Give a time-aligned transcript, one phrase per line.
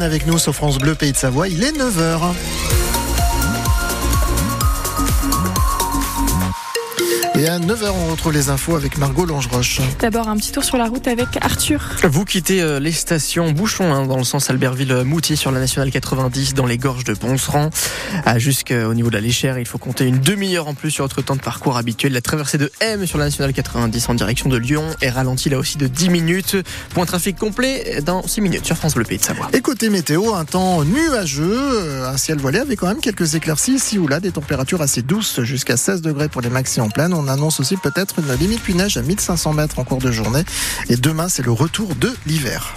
[0.00, 2.34] Avec nous sur France Bleu Pays de Savoie, il est 9h.
[7.44, 9.82] Et à 9h, on retrouve les infos avec Margot Longeroche.
[10.00, 11.90] D'abord, un petit tour sur la route avec Arthur.
[12.04, 16.54] Vous quittez euh, les stations Bouchon hein, dans le sens Albertville-Moutier sur la nationale 90
[16.54, 17.68] dans les gorges de Ponceran.
[18.38, 21.36] Jusqu'au niveau de la Léchère, il faut compter une demi-heure en plus sur votre temps
[21.36, 22.14] de parcours habituel.
[22.14, 25.58] La traversée de M sur la nationale 90 en direction de Lyon est ralentie là
[25.58, 26.56] aussi de 10 minutes.
[26.94, 29.50] Point trafic complet dans 6 minutes sur France Bleu Pays de Savoie.
[29.52, 34.08] Écoutez météo, un temps nuageux, un ciel voilé avec quand même quelques éclaircies ici ou
[34.08, 37.12] là, des températures assez douces jusqu'à 16 degrés pour les maxi en pleine.
[37.12, 40.44] On annonce aussi peut-être une limite puis neige à 1500 mètres en cours de journée.
[40.88, 42.74] Et demain, c'est le retour de l'hiver.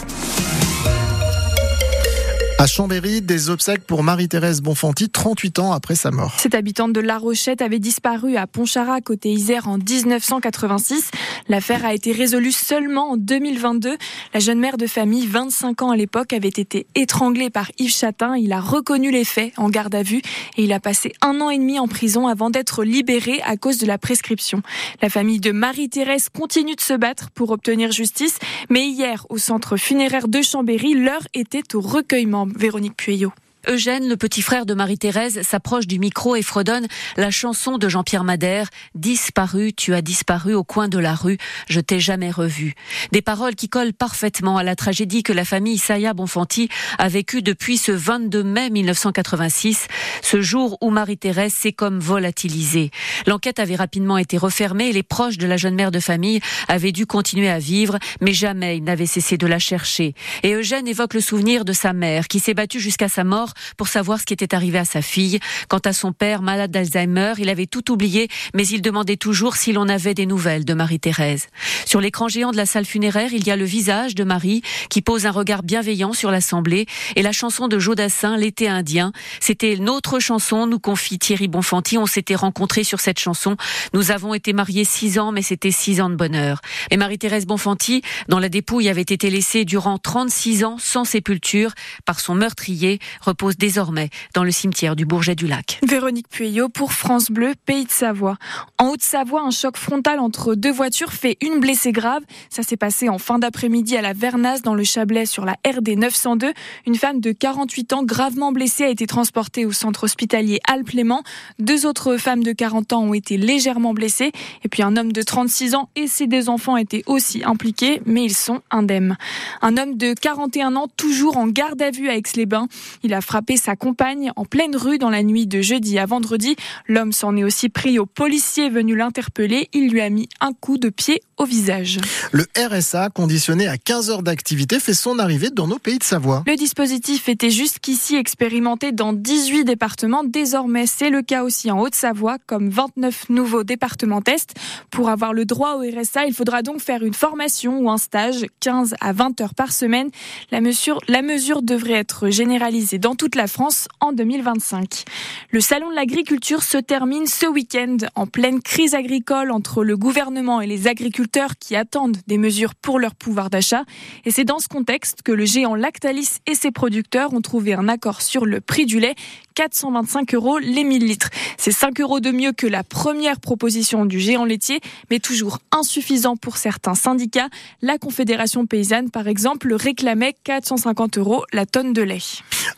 [2.60, 6.34] À Chambéry, des obsèques pour Marie-Thérèse Bonfanti, 38 ans après sa mort.
[6.40, 11.12] Cette habitante de La Rochette avait disparu à Pontcharrat, côté Isère, en 1986.
[11.50, 13.96] L'affaire a été résolue seulement en 2022.
[14.34, 18.36] La jeune mère de famille, 25 ans à l'époque, avait été étranglée par Yves Chatin.
[18.36, 20.24] Il a reconnu les faits en garde à vue
[20.58, 23.78] et il a passé un an et demi en prison avant d'être libéré à cause
[23.78, 24.64] de la prescription.
[25.04, 28.40] La famille de Marie-Thérèse continue de se battre pour obtenir justice,
[28.72, 32.47] mais hier, au centre funéraire de Chambéry, l'heure était au recueillement.
[32.56, 33.34] Véronique Pueyo.
[33.70, 36.88] Eugène, le petit frère de Marie-Thérèse, s'approche du micro et fredonne
[37.18, 41.38] la chanson de Jean-Pierre Madère, Disparu, tu as disparu au coin de la rue,
[41.68, 42.76] je t'ai jamais revu.
[43.12, 47.42] Des paroles qui collent parfaitement à la tragédie que la famille Saya Bonfanti a vécue
[47.42, 49.88] depuis ce 22 mai 1986,
[50.22, 52.92] ce jour où Marie-Thérèse s'est comme volatilisée.
[53.26, 56.94] L'enquête avait rapidement été refermée et les proches de la jeune mère de famille avaient
[56.94, 60.14] dû continuer à vivre, mais jamais ils n'avaient cessé de la chercher.
[60.44, 63.88] Et Eugène évoque le souvenir de sa mère qui s'est battue jusqu'à sa mort pour
[63.88, 65.40] savoir ce qui était arrivé à sa fille.
[65.70, 69.74] Quant à son père, malade d'Alzheimer, il avait tout oublié, mais il demandait toujours si
[69.74, 71.48] l'on avait des nouvelles de Marie-Thérèse.
[71.86, 75.02] Sur l'écran géant de la salle funéraire, il y a le visage de Marie qui
[75.02, 76.86] pose un regard bienveillant sur l'assemblée
[77.16, 79.12] et la chanson de Jodassin, L'été indien.
[79.40, 81.98] C'était notre chanson, nous confie Thierry Bonfanti.
[81.98, 83.58] On s'était rencontrés sur cette chanson.
[83.94, 86.62] Nous avons été mariés six ans, mais c'était six ans de bonheur.
[86.92, 91.72] Et Marie-Thérèse Bonfanti, dont la dépouille avait été laissée durant 36 ans sans sépulture
[92.06, 93.00] par son meurtrier,
[93.38, 95.80] repose désormais dans le cimetière du Bourget du Lac.
[95.88, 98.38] Véronique Pueyo pour France Bleu, Pays de Savoie.
[98.80, 102.24] En Haute-Savoie, un choc frontal entre deux voitures fait une blessée grave.
[102.50, 105.90] Ça s'est passé en fin d'après-midi à la Vernasse dans le Chablais sur la RD
[105.90, 106.52] 902.
[106.88, 111.22] Une femme de 48 ans gravement blessée a été transportée au centre hospitalier Alpes-Léman.
[111.60, 114.32] Deux autres femmes de 40 ans ont été légèrement blessées.
[114.64, 118.24] Et puis un homme de 36 ans et ses deux enfants étaient aussi impliqués, mais
[118.24, 119.16] ils sont indemnes.
[119.62, 122.68] Un homme de 41 ans toujours en garde à vue à Aix-les-Bains.
[123.04, 126.56] Il a frappé sa compagne en pleine rue dans la nuit de jeudi à vendredi.
[126.88, 129.68] L'homme s'en est aussi pris au policier venu l'interpeller.
[129.74, 132.00] Il lui a mis un coup de pied au visage.
[132.32, 136.44] Le RSA, conditionné à 15 heures d'activité, fait son arrivée dans nos pays de Savoie.
[136.48, 140.24] Le dispositif était jusqu'ici expérimenté dans 18 départements.
[140.24, 144.56] Désormais, c'est le cas aussi en Haute-Savoie, comme 29 nouveaux départements test.
[144.90, 148.46] Pour avoir le droit au RSA, il faudra donc faire une formation ou un stage,
[148.62, 150.10] 15 à 20 heures par semaine.
[150.52, 155.04] La mesure, la mesure devrait être généralisée dans toute la France en 2025.
[155.52, 160.62] Le salon de l'agriculture se termine ce week-end en pleine crise agricole entre le gouvernement
[160.62, 161.27] et les agriculteurs
[161.60, 163.84] qui attendent des mesures pour leur pouvoir d'achat.
[164.26, 167.88] Et c'est dans ce contexte que le géant Lactalis et ses producteurs ont trouvé un
[167.88, 169.16] accord sur le prix du lait
[169.58, 171.30] 425 euros les 1000 litres.
[171.58, 174.80] C'est 5 euros de mieux que la première proposition du géant laitier,
[175.10, 177.50] mais toujours insuffisant pour certains syndicats.
[177.82, 182.22] La Confédération paysanne, par exemple, réclamait 450 euros la tonne de lait.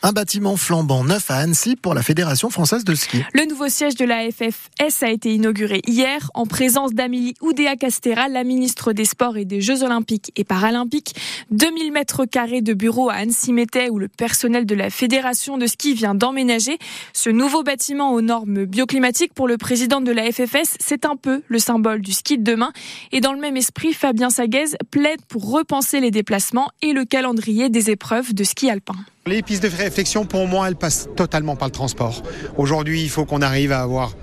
[0.02, 3.22] Un bâtiment flambant neuf à Annecy pour la Fédération française de ski.
[3.34, 8.28] Le nouveau siège de la FFS a été inauguré hier en présence d'Amélie Oudéa Castera,
[8.40, 11.14] la ministre des Sports et des Jeux Olympiques et Paralympiques.
[11.50, 15.92] 2000 mètres carrés de bureaux à Annecy-Métais où le personnel de la Fédération de ski
[15.92, 16.78] vient d'emménager.
[17.12, 21.42] Ce nouveau bâtiment aux normes bioclimatiques pour le président de la FFS, c'est un peu
[21.48, 22.72] le symbole du ski de demain.
[23.12, 27.68] Et dans le même esprit, Fabien Saguez plaide pour repenser les déplacements et le calendrier
[27.68, 28.94] des épreuves de ski alpin.
[29.26, 32.22] Les pistes de réflexion, pour moi, elles passent totalement par le transport.
[32.56, 34.14] Aujourd'hui, il faut qu'on arrive à avoir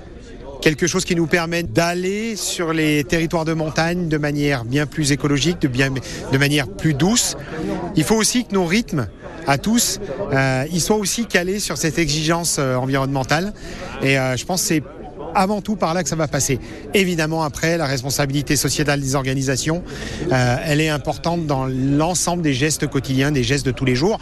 [0.62, 5.12] quelque chose qui nous permet d'aller sur les territoires de montagne de manière bien plus
[5.12, 7.36] écologique, de, bien, de manière plus douce.
[7.96, 9.08] Il faut aussi que nos rythmes
[9.48, 10.00] à tous,
[10.34, 13.54] euh, ils soient aussi calés sur cette exigence euh, environnementale.
[14.02, 14.84] Et euh, je pense c'est
[15.38, 16.60] avant tout par là que ça va passer.
[16.94, 19.84] Évidemment, après, la responsabilité sociétale des organisations,
[20.32, 24.20] euh, elle est importante dans l'ensemble des gestes quotidiens, des gestes de tous les jours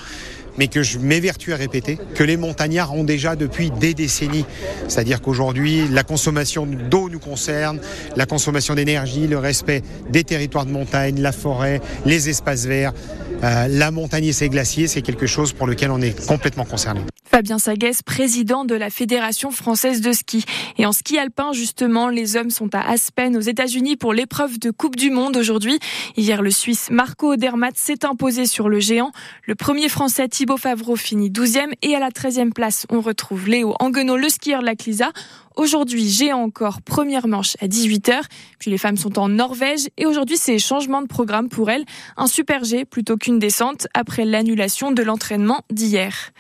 [0.58, 4.46] mais que je m'évertue à répéter, que les montagnards ont déjà depuis des décennies.
[4.88, 7.80] C'est-à-dire qu'aujourd'hui, la consommation d'eau nous concerne,
[8.16, 12.94] la consommation d'énergie, le respect des territoires de montagne, la forêt, les espaces verts.
[13.44, 17.02] Euh, la montagne et ses glaciers, c'est quelque chose pour lequel on est complètement concerné.
[17.36, 20.46] Fabien Saguès, président de la Fédération française de ski.
[20.78, 24.72] Et en ski alpin, justement, les hommes sont à Aspen, aux États-Unis, pour l'épreuve de
[24.72, 25.80] Coupe du Monde aujourd'hui.
[26.16, 29.12] Hier, le Suisse Marco Odermatt s'est imposé sur le géant.
[29.44, 33.76] Le premier Français Thibaut Favreau finit 12e et à la 13e place, on retrouve Léo
[33.80, 35.12] Anguenot, le skieur de la Clisa.
[35.56, 38.22] Aujourd'hui, géant encore, première manche à 18h.
[38.60, 41.86] Puis les femmes sont en Norvège et aujourd'hui, c'est changement de programme pour elles.
[42.18, 46.32] Un super G plutôt qu'une descente après l'annulation de l'entraînement d'hier.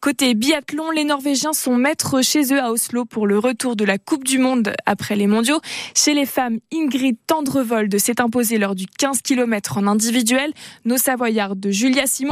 [0.00, 3.98] Côté biathlon, les Norvégiens sont maîtres chez eux à Oslo pour le retour de la
[3.98, 5.60] Coupe du Monde après les mondiaux.
[5.94, 10.52] Chez les femmes, Ingrid Tendrevold s'est imposée lors du 15 km en individuel.
[10.84, 12.30] Nos Savoyardes de Julia Simon